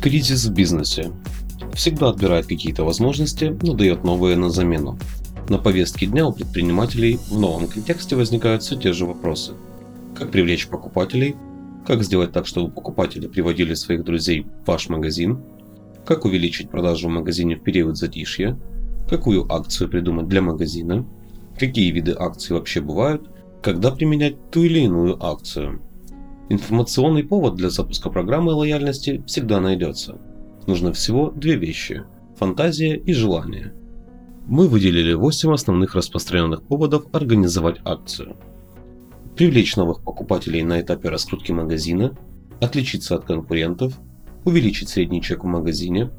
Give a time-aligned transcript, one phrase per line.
[0.00, 1.10] Кризис в бизнесе.
[1.74, 4.96] Всегда отбирает какие-то возможности, но дает новые на замену.
[5.48, 9.54] На повестке дня у предпринимателей в новом контексте возникают все те же вопросы.
[10.14, 11.34] Как привлечь покупателей?
[11.84, 15.42] Как сделать так, чтобы покупатели приводили своих друзей в ваш магазин?
[16.06, 18.56] Как увеличить продажу в магазине в период затишья?
[19.10, 21.04] Какую акцию придумать для магазина?
[21.58, 23.28] Какие виды акций вообще бывают?
[23.62, 25.82] Когда применять ту или иную акцию?
[26.50, 30.18] Информационный повод для запуска программы лояльности всегда найдется.
[30.66, 32.04] Нужно всего две вещи–
[32.38, 33.74] фантазия и желание.
[34.46, 38.36] Мы выделили 8 основных распространенных поводов организовать акцию.
[39.36, 42.16] Привлечь новых покупателей на этапе раскрутки магазина,
[42.62, 43.98] отличиться от конкурентов,
[44.46, 46.10] увеличить средний чек в магазине,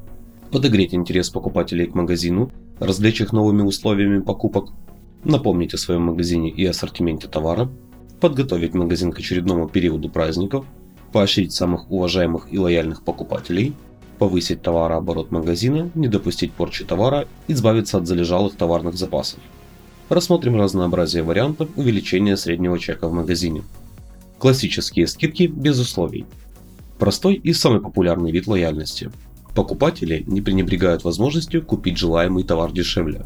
[0.51, 4.69] подогреть интерес покупателей к магазину, развлечь их новыми условиями покупок,
[5.23, 7.67] напомнить о своем магазине и ассортименте товара–
[8.19, 10.65] подготовить магазин к очередному периоду праздников,
[11.11, 13.73] поощрить самых уважаемых и лояльных покупателей,
[14.19, 19.39] повысить товарооборот магазина, не допустить порчи товара, избавиться от залежалых товарных запасов.
[20.09, 23.63] Рассмотрим разнообразие вариантов увеличения среднего чека в магазине.
[24.37, 26.25] Классические скидки без условий.
[26.97, 29.11] Простой и самый популярный вид лояльности.
[29.55, 33.25] Покупатели не пренебрегают возможностью купить желаемый товар дешевле.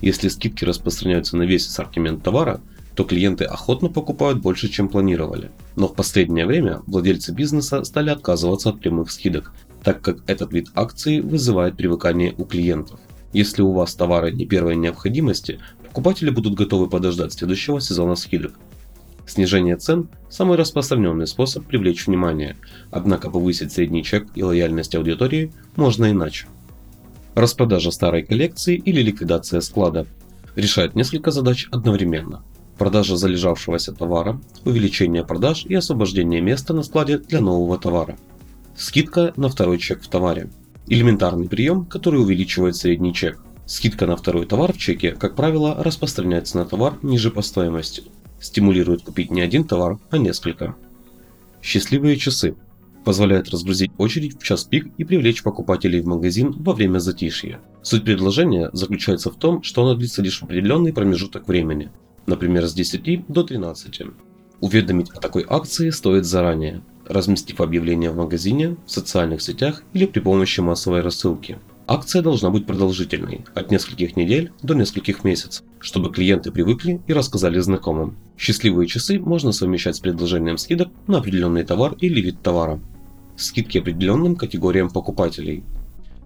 [0.00, 2.60] Если скидки распространяются на весь ассортимент товара–
[2.94, 5.50] то клиенты охотно покупают больше, чем планировали.
[5.76, 10.68] Но в последнее время владельцы бизнеса стали отказываться от прямых скидок, так как этот вид
[10.74, 13.00] акции вызывает привыкание у клиентов.
[13.32, 18.54] Если у вас товары не первой необходимости, покупатели будут готовы подождать следующего сезона скидок.
[19.26, 22.56] Снижение цен– самый распространенный способ привлечь внимание,
[22.90, 26.46] однако повысить средний чек и лояльность аудитории можно иначе.
[27.34, 30.06] Распродажа старой коллекции или ликвидация склада
[30.54, 32.44] решает несколько задач одновременно–
[32.78, 38.16] продажа залежавшегося товара, увеличение продаж и освобождение места на складе для нового товара.
[38.76, 40.50] Скидка на второй чек в товаре.
[40.86, 43.38] Элементарный прием, который увеличивает средний чек.
[43.66, 48.02] Скидка на второй товар в чеке, как правило, распространяется на товар ниже по стоимости.
[48.40, 50.76] Стимулирует купить не один товар, а несколько.
[51.62, 52.56] Счастливые часы.
[53.04, 57.60] Позволяет разгрузить очередь в час пик и привлечь покупателей в магазин во время затишья.
[57.82, 61.90] Суть предложения заключается в том, что оно длится лишь определенный промежуток времени,
[62.26, 64.02] например, с 10 до 13.
[64.60, 70.20] Уведомить о такой акции стоит заранее, разместив объявление в магазине, в социальных сетях или при
[70.20, 71.58] помощи массовой рассылки.
[71.86, 77.58] Акция должна быть продолжительной, от нескольких недель до нескольких месяцев, чтобы клиенты привыкли и рассказали
[77.58, 78.16] знакомым.
[78.38, 82.80] Счастливые часы можно совмещать с предложением скидок на определенный товар или вид товара.
[83.36, 85.62] Скидки определенным категориям покупателей.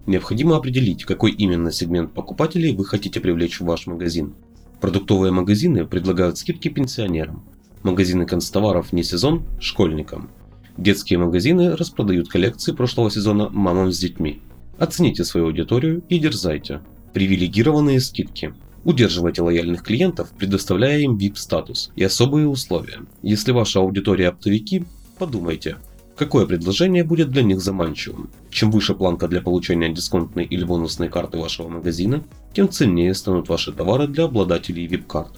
[0.05, 4.35] Необходимо определить, какой именно сегмент покупателей вы хотите привлечь в ваш магазин.
[4.81, 7.43] Продуктовые магазины предлагают скидки пенсионерам.
[7.83, 10.29] Магазины констоваров не сезон– школьникам.
[10.77, 14.41] Детские магазины распродают коллекции прошлого сезона мамам с детьми.
[14.77, 16.79] Оцените свою аудиторию и дерзайте.
[17.13, 18.53] Привилегированные скидки.
[18.85, 22.99] Удерживайте лояльных клиентов, предоставляя им VIP-статус и особые условия.
[23.21, 24.85] Если ваша аудитория оптовики,
[25.17, 25.75] подумайте,
[26.19, 28.29] Какое предложение будет для них заманчивым?
[28.49, 32.21] Чем выше планка для получения дисконтной или бонусной карты вашего магазина,
[32.53, 35.31] тем ценнее станут ваши товары для обладателей VIP-карт.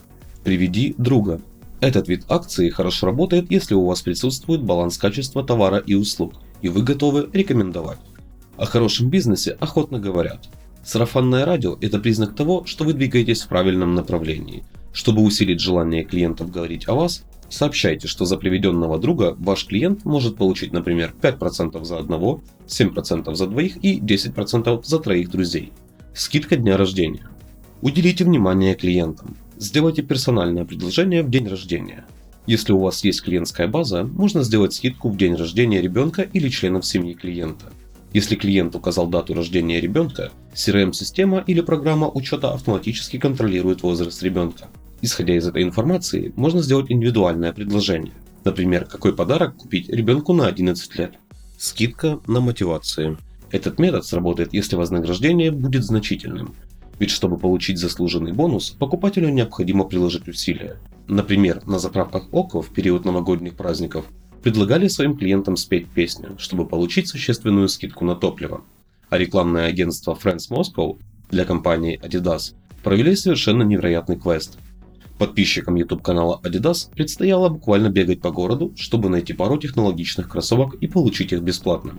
[0.44, 1.40] Приведи друга.
[1.82, 6.34] Этот вид акции хорошо работает, если у вас присутствует баланс качества товара и услуг,
[6.64, 8.00] и вы готовы рекомендовать.
[8.58, 10.50] О хорошем бизнесе охотно говорят.
[10.84, 14.64] Сарафанное радио– это признак того, что вы двигаетесь в правильном направлении.
[14.94, 20.38] Чтобы усилить желание клиентов говорить о вас, Сообщайте, что за приведенного друга ваш клиент может
[20.38, 25.74] получить, например, 5% за одного, 7% за двоих и 10% за троих друзей.
[26.14, 27.28] Скидка дня рождения.
[27.82, 29.36] Уделите внимание клиентам.
[29.58, 32.06] Сделайте персональное предложение в день рождения.
[32.48, 36.86] Если у вас есть клиентская база, можно сделать скидку в день рождения ребенка или членов
[36.86, 37.66] семьи клиента.
[38.14, 44.70] Если клиент указал дату рождения ребенка, CRM-система или программа учета автоматически контролирует возраст ребенка.
[45.02, 48.14] Исходя из этой информации, можно сделать индивидуальное предложение.
[48.44, 51.14] Например, какой подарок купить ребенку на 11 лет.
[51.58, 53.18] Скидка на мотивации.
[53.50, 56.54] Этот метод сработает, если вознаграждение будет значительным.
[57.00, 60.78] Ведь чтобы получить заслуженный бонус, покупателю необходимо приложить усилия.
[61.08, 64.06] Например, на заправках ОКО в период новогодних праздников
[64.44, 68.62] предлагали своим клиентам спеть песню, чтобы получить существенную скидку на топливо.
[69.10, 71.00] А рекламное агентство Friends Moscow
[71.32, 72.54] для компании Adidas
[72.84, 74.60] провели совершенно невероятный квест–
[75.22, 80.88] Подписчикам YouTube канала Adidas предстояло буквально бегать по городу, чтобы найти пару технологичных кроссовок и
[80.88, 81.94] получить их бесплатно.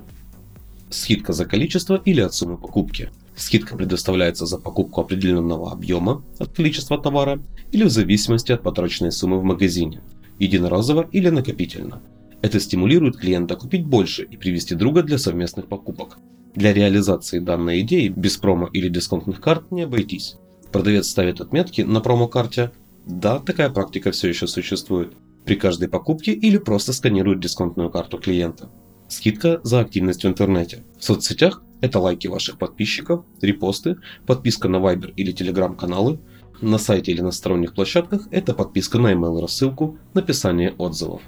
[0.90, 3.10] Скидка за количество или от суммы покупки.
[3.36, 7.40] Скидка предоставляется за покупку определенного объема от количества товара
[7.70, 10.00] или в зависимости от потраченной суммы в магазине,
[10.40, 12.02] единоразово или накопительно.
[12.40, 16.18] Это стимулирует клиента купить больше и привести друга для совместных покупок.
[16.56, 20.38] Для реализации данной идеи без промо или дисконтных карт не обойтись.
[20.72, 22.72] Продавец ставит отметки на промо-карте.
[23.06, 25.12] Да, такая практика все еще существует.
[25.44, 28.70] При каждой покупке или просто сканирует дисконтную карту клиента.
[29.08, 30.84] Скидка за активность в интернете.
[30.98, 36.20] В соцсетях это лайки ваших подписчиков, репосты, подписка на Viber или Telegram каналы.
[36.60, 41.22] На сайте или на сторонних площадках это подписка на email рассылку, написание отзывов.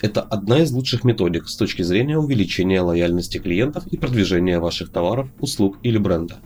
[0.00, 5.30] Это одна из лучших методик с точки зрения увеличения лояльности клиентов и продвижения ваших товаров,
[5.40, 6.36] услуг или бренда.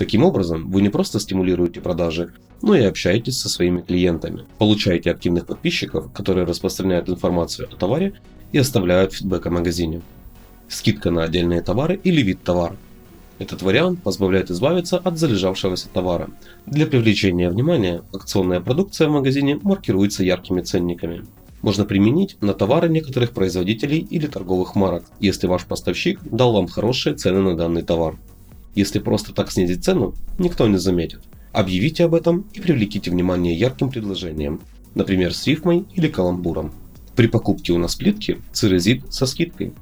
[0.00, 2.32] Таким образом, вы не просто стимулируете продажи,
[2.62, 8.14] но и общаетесь со своими клиентами, получаете активных подписчиков, которые распространяют информацию о товаре
[8.50, 10.00] и оставляют фидбэк о магазине.
[10.68, 12.76] Скидка на отдельные товары или вид товара.
[13.38, 16.30] Этот вариант позволяет избавиться от залежавшегося товара.
[16.64, 21.26] Для привлечения внимания акционная продукция в магазине маркируется яркими ценниками
[21.60, 27.14] можно применить на товары некоторых производителей или торговых марок, если ваш поставщик дал вам хорошие
[27.14, 28.16] цены на данный товар.
[28.74, 31.20] Если просто так снизить цену, никто не заметит.
[31.52, 34.60] Объявите об этом и привлеките внимание ярким предложением,
[34.94, 36.72] например с рифмой или каламбуром.
[37.16, 39.72] При покупке у нас плитки цирезит со скидкой.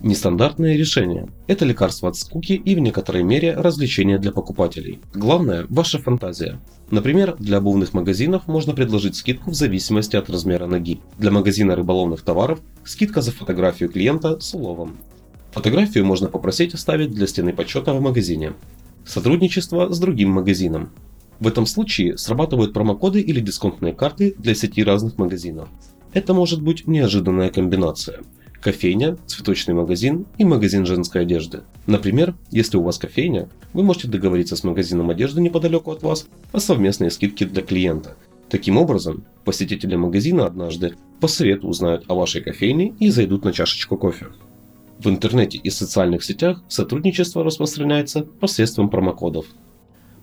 [0.00, 4.98] Нестандартное решение– это лекарство от скуки и в некоторой мере развлечение для покупателей.
[5.14, 6.60] Главное– ваша фантазия.
[6.90, 11.00] Например, для обувных магазинов можно предложить скидку в зависимости от размера ноги.
[11.16, 14.98] Для магазина рыболовных товаров– скидка за фотографию клиента с уловом.
[15.54, 18.54] Фотографию можно попросить оставить для стены почета в магазине.
[19.06, 20.90] Сотрудничество с другим магазином.
[21.38, 25.68] В этом случае срабатывают промокоды или дисконтные карты для сети разных магазинов.
[26.12, 28.22] Это может быть неожиданная комбинация–
[28.60, 31.60] кофейня, цветочный магазин и магазин женской одежды.
[31.86, 36.58] Например, если у вас кофейня, вы можете договориться с магазином одежды неподалеку от вас о
[36.58, 38.16] совместной скидке для клиента.
[38.48, 43.96] Таким образом, посетители магазина однажды по совету узнают о вашей кофейне и зайдут на чашечку
[43.96, 44.26] кофе.
[45.04, 49.44] В интернете и социальных сетях сотрудничество распространяется посредством промокодов.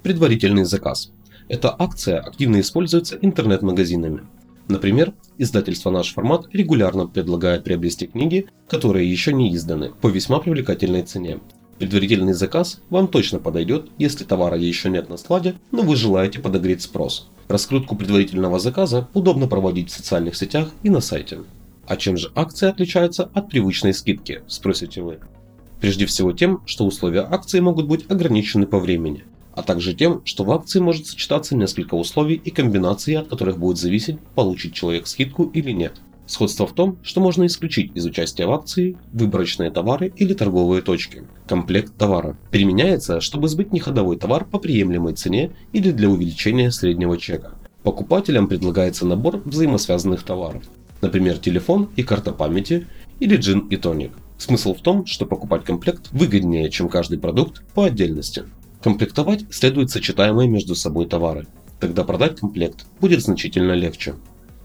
[0.01, 1.12] Предварительный заказ.
[1.50, 4.24] Эта акция активно используется интернет-магазинами.
[4.68, 11.04] Например, издательство «Наш формат» регулярно предлагает приобрести книги, которые еще не изданы, по весьма привлекательной
[11.04, 11.39] цене.
[11.77, 16.81] Предварительный заказ вам точно подойдет, если товара еще нет на складе, но вы желаете подогреть
[16.81, 17.30] спрос.
[17.48, 21.42] Раскрутку предварительного заказа удобно проводить в социальных сетях и на сайте.
[21.92, 25.20] А чем же акция отличается от привычной скидки, спросите вы?
[25.82, 30.46] Прежде всего тем, что условия акции могут быть ограничены по времени а также тем, что
[30.46, 35.44] в акции может сочетаться несколько условий и комбинаций, от которых будет зависеть, получит человек скидку
[35.44, 35.96] или нет.
[36.26, 41.24] Сходство в том, что можно исключить из участия в акции выборочные товары или торговые точки.
[41.46, 47.56] Комплект товара применяется, чтобы сбыть неходовой товар по приемлемой цене или для увеличения среднего чека.
[47.84, 50.64] Покупателям предлагается набор взаимосвязанных товаров,
[51.01, 52.88] например, телефон и карта памяти
[53.19, 54.12] или джин и тоник.
[54.38, 58.44] Смысл в том, что покупать комплект выгоднее, чем каждый продукт по отдельности.
[58.81, 61.45] Комплектовать следует сочетаемые между собой товары.
[61.80, 64.15] Тогда продать комплект будет значительно легче.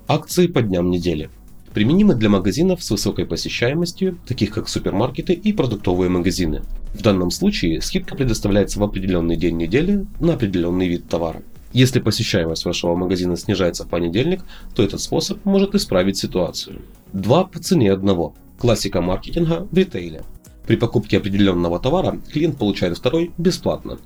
[0.09, 1.29] Акции по дням недели.
[1.75, 6.63] Применимы для магазинов с высокой посещаемостью, таких как супермаркеты и продуктовые магазины.
[6.95, 11.43] В данном случае скидка предоставляется в определенный день недели на определенный вид товара.
[11.77, 14.43] Если посещаемость вашего магазина снижается в понедельник,
[14.75, 16.81] то этот способ может исправить ситуацию.
[17.13, 18.35] Два по цене одного.
[18.59, 20.23] Классика маркетинга в ритейле.
[20.67, 23.99] При покупке определенного товара клиент получает второй бесплатно.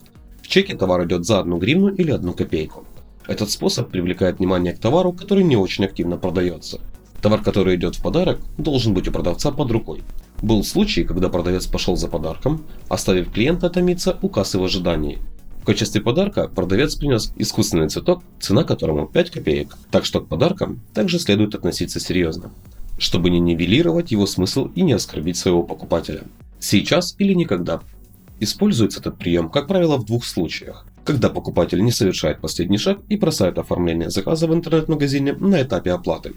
[0.43, 2.85] В чеке товар идет за одну гривну или одну копейку.
[3.29, 6.81] Этот способ привлекает внимание к товару, который не очень активно продается.
[7.23, 10.03] Товар, который идет в подарок, должен быть у продавца под рукой.
[10.43, 15.21] Был случай, когда продавец пошел за подарком, оставив клиента томиться у кассы в ожидании.
[15.61, 19.77] В качестве подарка продавец принес искусственный цветок, цена которому 5 копеек.
[19.91, 22.51] Так что к подаркам также следует относиться серьезно,
[22.99, 26.23] чтобы не нивелировать его смысл и не оскорбить своего покупателя.
[26.59, 27.83] Сейчас или никогда.
[28.41, 30.87] Используется этот прием, как правило, в двух случаях.
[31.05, 36.33] Когда покупатель не совершает последний шаг и бросает оформление заказа в интернет-магазине на этапе оплаты.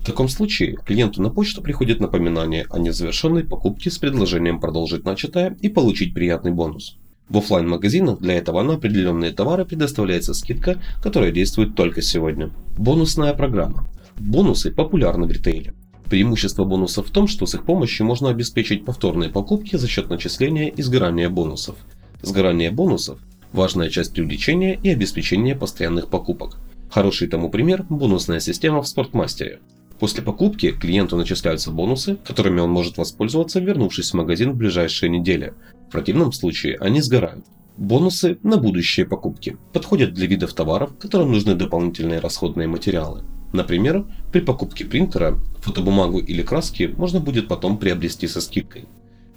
[0.00, 5.56] В таком случае клиенту на почту приходит напоминание о незавершенной покупке с предложением продолжить начатое
[5.62, 6.98] и получить приятный бонус.
[7.28, 12.50] В офлайн магазинах для этого на определенные товары предоставляется скидка, которая действует только сегодня.
[12.78, 13.88] Бонусная программа.
[14.16, 15.74] Бонусы популярны в ритейле.
[16.04, 20.68] Преимущество бонусов в том, что с их помощью можно обеспечить повторные покупки за счет начисления
[20.68, 21.74] и сгорания бонусов.
[22.22, 23.18] Сгорание бонусов–
[23.52, 26.58] важная часть привлечения и обеспечения постоянных покупок.
[26.90, 29.58] Хороший тому пример– бонусная система в Спортмастере.
[29.98, 35.54] После покупки клиенту начисляются бонусы, которыми он может воспользоваться, вернувшись в магазин в ближайшие недели.
[35.88, 37.44] В противном случае они сгорают.
[37.76, 43.22] Бонусы на будущие покупки подходят для видов товаров, которым нужны дополнительные расходные материалы.
[43.52, 48.86] Например, при покупке принтера фотобумагу или краски можно будет потом приобрести со скидкой.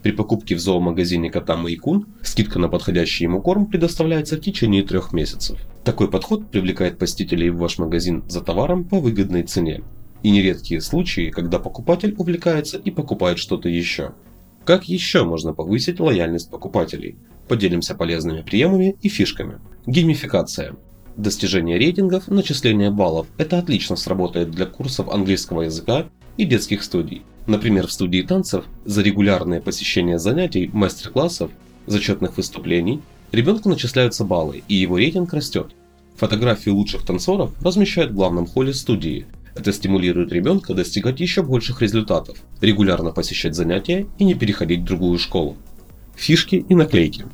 [0.01, 5.11] При покупке в зоомагазине кота Майкун скидка на подходящий ему корм предоставляется в течение трех
[5.11, 5.59] месяцев.
[5.83, 9.83] Такой подход привлекает посетителей в ваш магазин за товаром по выгодной цене.
[10.23, 14.13] И нередкие случаи, когда покупатель увлекается и покупает что-то еще.
[14.69, 17.15] Как еще можно повысить лояльность покупателей?
[17.47, 19.57] Поделимся полезными приемами и фишками.
[19.87, 20.75] Геймификация.
[21.17, 26.05] Достижение рейтингов, начисление баллов– это отлично сработает для курсов английского языка
[26.37, 27.23] и детских студий.
[27.47, 31.49] Например, в студии танцев за регулярное посещение занятий, мастер-классов,
[31.87, 35.71] зачетных выступлений ребенку начисляются баллы, и его рейтинг растет.
[36.17, 39.25] Фотографии лучших танцоров размещают в главном холле студии.
[39.55, 45.17] Это стимулирует ребенка достигать еще больших результатов, регулярно посещать занятия и не переходить в другую
[45.17, 45.57] школу.
[46.15, 47.25] Фишки и наклейки.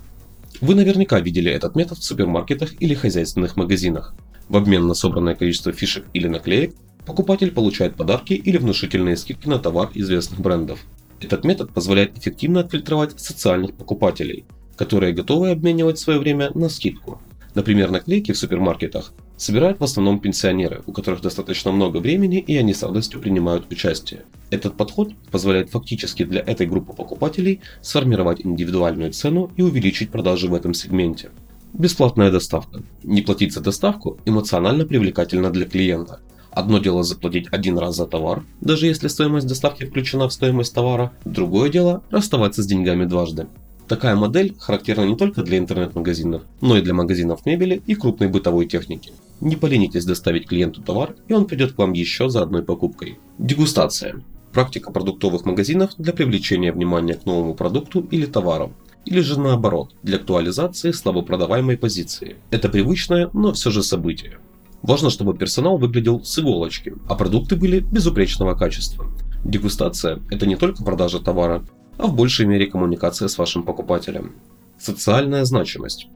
[0.62, 4.16] Вы наверняка видели этот метод в супермаркетах или хозяйственных магазинах.
[4.48, 9.60] В обмен на собранное количество фишек или наклеек покупатель получает подарки или внушительные скидки на
[9.60, 10.80] товар известных брендов.
[11.20, 14.46] Этот метод позволяет эффективно отфильтровать социальных покупателей,
[14.78, 17.22] которые готовы обменивать свое время на скидку.
[17.54, 22.74] Например, наклейки в супермаркетах собирают в основном пенсионеры, у которых достаточно много времени и они
[22.74, 24.24] с радостью принимают участие.
[24.50, 30.54] Этот подход позволяет фактически для этой группы покупателей сформировать индивидуальную цену и увеличить продажи в
[30.54, 31.32] этом сегменте.
[31.74, 32.84] Бесплатная доставка.
[33.04, 36.20] Не платить за доставку эмоционально привлекательно для клиента.
[36.52, 41.12] Одно дело заплатить один раз за товар, даже если стоимость доставки включена в стоимость товара,
[41.26, 43.48] другое дело расставаться с деньгами дважды.
[43.90, 48.68] Такая модель характерна не только для интернет-магазинов, но и для магазинов мебели и крупной бытовой
[48.68, 49.12] техники.
[49.42, 53.20] Не поленитесь доставить клиенту товар, и он придет к вам еще за одной покупкой.
[53.38, 54.24] Дегустация.
[54.54, 58.74] Практика продуктовых магазинов для привлечения внимания к новому продукту или товару.
[59.04, 62.38] Или же наоборот, для актуализации слабо продаваемой позиции.
[62.50, 64.40] Это привычное, но все же событие.
[64.82, 69.06] Важно, чтобы персонал выглядел с иголочки, а продукты были безупречного качества.
[69.44, 71.66] Дегустация– это не только продажа товара,
[71.98, 74.36] а в большей мере коммуникация с вашим покупателем.
[74.80, 76.08] Социальная значимость.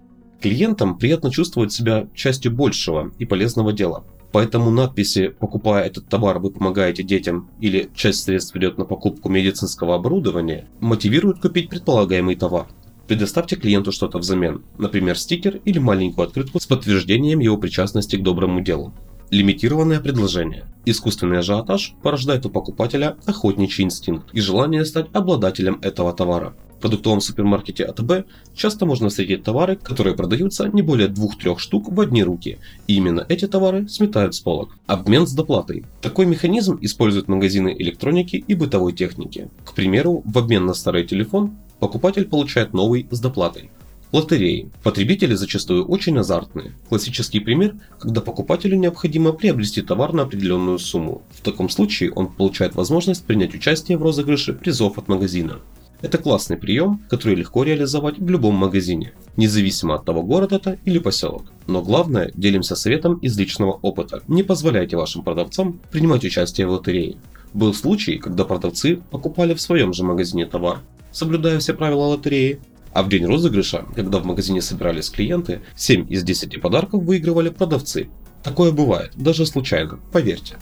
[0.41, 4.05] Клиентам приятно чувствовать себя частью большего и полезного дела.
[4.31, 9.96] Поэтому надписи «Покупая этот товар, вы помогаете детям» или «Часть средств идет на покупку медицинского
[9.96, 12.67] оборудования» мотивируют купить предполагаемый товар.
[13.08, 18.62] Предоставьте клиенту что-то взамен, например стикер или маленькую открытку с подтверждением его причастности к доброму
[18.62, 18.93] делу.
[19.31, 20.65] Лимитированное предложение.
[20.86, 26.55] Искусственный ажиотаж порождает у покупателя охотничий инстинкт и желание стать обладателем этого товара.
[26.79, 32.00] В продуктовом супермаркете АТБ часто можно встретить товары, которые продаются не более 2-3 штук в
[32.00, 32.57] одни руки,
[32.88, 34.69] и именно эти товары сметают с полок.
[34.88, 35.83] Обмен с доплатой.
[36.00, 39.50] Такой механизм используют магазины электроники и бытовой техники.
[39.65, 43.69] К примеру, в обмен на старый телефон покупатель получает новый с доплатой.
[44.13, 44.69] Лотереи.
[44.81, 46.71] Потребители зачастую очень азартные.
[46.88, 51.24] Классический пример, когда покупателю необходимо приобрести товар на определенную сумму.
[51.31, 55.59] В таком случае он получает возможность принять участие в розыгрыше призов от магазина.
[56.01, 60.97] Это классный прием, который легко реализовать в любом магазине, независимо от того город это или
[60.97, 61.43] поселок.
[61.67, 64.23] Но главное, делимся советом из личного опыта.
[64.27, 67.17] Не позволяйте вашим продавцам принимать участие в лотерее.
[67.53, 70.79] Был случай, когда продавцы покупали в своем же магазине товар,
[71.11, 72.61] соблюдая все правила лотереи,
[72.93, 78.09] а в день розыгрыша, когда в магазине собирались клиенты, 7 из 10 подарков выигрывали продавцы.
[78.41, 80.57] Такое бывает, даже случайно, поверьте.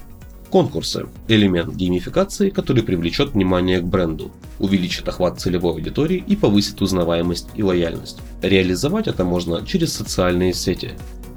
[0.50, 7.50] Конкурсы– элемент геймификации, который привлечет внимание к бренду, увеличит охват целевой аудитории и повысит узнаваемость
[7.56, 8.20] и лояльность.
[8.42, 10.92] Реализовать это можно через социальные сети.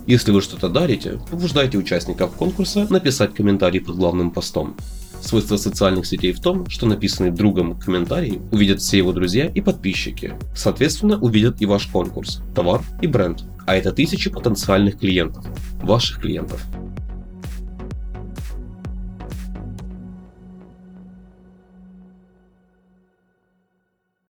[0.07, 4.77] Если вы что-то дарите, побуждайте участников конкурса написать комментарий под главным постом.
[5.21, 10.35] Свойство социальных сетей в том, что написанный другом комментарий увидят все его друзья и подписчики.
[10.55, 13.43] Соответственно, увидят и ваш конкурс, товар и бренд.
[13.67, 15.45] А это тысячи потенциальных клиентов,
[15.83, 16.65] ваших клиентов.